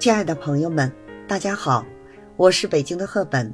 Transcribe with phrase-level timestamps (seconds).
[0.00, 0.90] 亲爱的朋友们，
[1.28, 1.84] 大家好，
[2.38, 3.52] 我是北京的赫本。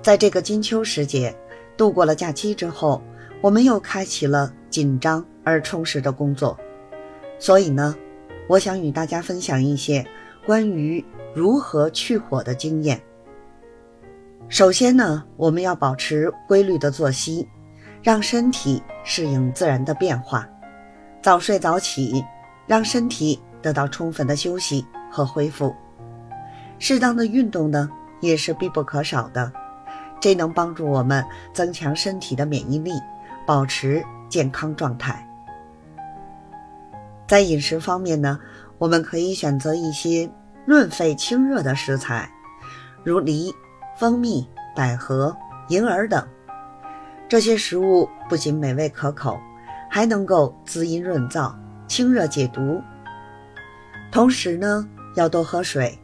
[0.00, 1.36] 在这个金秋时节，
[1.76, 3.02] 度过了假期之后，
[3.42, 6.58] 我们又开启了紧张而充实的工作。
[7.38, 7.94] 所以呢，
[8.48, 10.02] 我想与大家分享一些
[10.46, 12.98] 关于如何去火的经验。
[14.48, 17.46] 首先呢，我们要保持规律的作息，
[18.02, 20.48] 让身体适应自然的变化，
[21.22, 22.24] 早睡早起，
[22.66, 24.86] 让身体得到充分的休息。
[25.10, 25.72] 和恢复，
[26.80, 27.88] 适当的运动呢
[28.20, 29.52] 也是必不可少的，
[30.20, 32.90] 这能帮助我们增强身体的免疫力，
[33.46, 35.24] 保持健康状态。
[37.28, 38.40] 在饮食方面呢，
[38.76, 40.28] 我们可以选择一些
[40.66, 42.28] 润肺清热的食材，
[43.04, 43.54] 如梨、
[43.96, 45.36] 蜂蜜、百合、
[45.68, 46.26] 银耳等。
[47.28, 49.38] 这些食物不仅美味可口，
[49.88, 51.54] 还能够滋阴润燥、
[51.86, 52.82] 清热解毒。
[54.14, 54.88] 同时呢。
[55.16, 55.96] 要多喝水，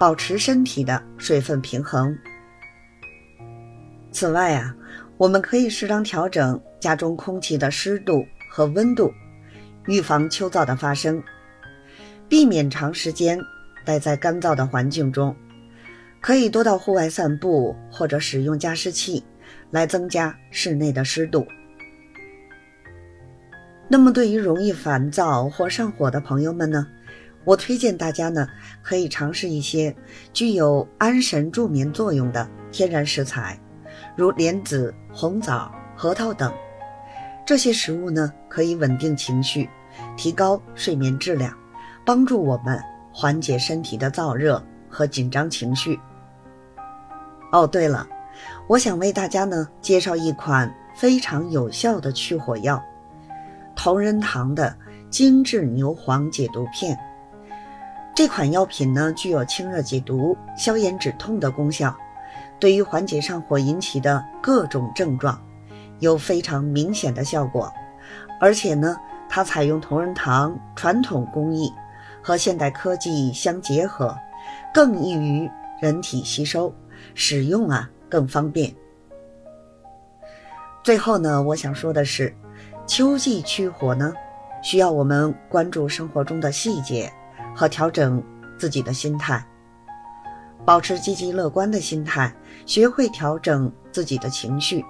[0.00, 2.16] 保持身体的水分平衡。
[4.10, 4.74] 此外啊，
[5.16, 9.12] 我们可以适当调整家中空气的湿度和温度，
[9.86, 11.22] 预防秋燥的发生，
[12.28, 13.38] 避免长时间
[13.84, 15.36] 待在干燥的环境中。
[16.20, 19.24] 可以多到户外散步，或者使用加湿器
[19.70, 21.46] 来增加室内的湿度。
[23.88, 26.88] 那么，对于容易烦躁或上火的朋友们呢？
[27.48, 28.46] 我推荐大家呢，
[28.82, 29.96] 可以尝试一些
[30.34, 33.58] 具有安神助眠作用的天然食材，
[34.14, 36.52] 如莲子、红枣、核桃等。
[37.46, 39.66] 这些食物呢，可以稳定情绪，
[40.14, 41.56] 提高睡眠质量，
[42.04, 42.78] 帮助我们
[43.10, 45.98] 缓解身体的燥热和紧张情绪。
[47.50, 48.06] 哦，对了，
[48.68, 52.78] 我想为大家呢介绍一款非常有效的去火药——
[53.74, 54.76] 同仁堂的
[55.08, 56.94] 精致牛黄解毒片。
[58.18, 61.96] 这款药品呢，具有清热解毒、消炎止痛的功效，
[62.58, 65.40] 对于缓解上火引起的各种症状，
[66.00, 67.72] 有非常明显的效果。
[68.40, 68.96] 而且呢，
[69.28, 71.72] 它采用同仁堂传统工艺
[72.20, 74.18] 和现代科技相结合，
[74.74, 75.48] 更易于
[75.80, 76.74] 人体吸收，
[77.14, 78.74] 使用啊更方便。
[80.82, 82.34] 最后呢，我想说的是，
[82.84, 84.12] 秋季去火呢，
[84.60, 87.12] 需要我们关注生活中的细节。
[87.58, 88.22] 和调整
[88.56, 89.44] 自己的心态，
[90.64, 92.32] 保持积极乐观的心态，
[92.66, 94.84] 学会调整自己的情绪。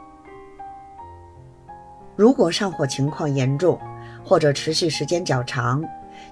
[2.14, 3.80] 如果上火情况严重
[4.22, 5.82] 或者持续时间较长，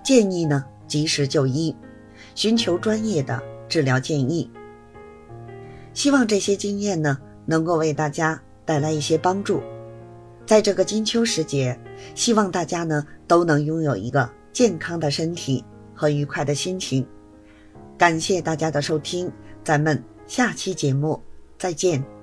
[0.05, 1.75] 建议呢及时就医，
[2.35, 4.51] 寻求专业的治疗建议。
[5.95, 7.17] 希望这些经验呢
[7.47, 9.63] 能够为大家带来一些帮助。
[10.45, 11.81] 在这个金秋时节，
[12.15, 15.65] 希望大家呢都能拥有一个健康的身体。
[15.97, 17.05] 和愉快的心情，
[17.99, 19.33] 感谢大家的收听，
[19.65, 21.21] 咱们下期节目
[21.59, 22.16] 再见。